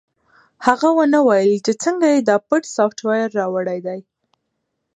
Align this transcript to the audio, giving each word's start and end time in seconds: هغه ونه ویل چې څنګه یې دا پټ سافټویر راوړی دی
هغه 0.65 0.89
ونه 0.97 1.19
ویل 1.27 1.53
چې 1.65 1.73
څنګه 1.83 2.05
یې 2.13 2.19
دا 2.29 2.37
پټ 2.47 2.63
سافټویر 2.75 3.27
راوړی 3.39 3.79
دی 3.87 3.99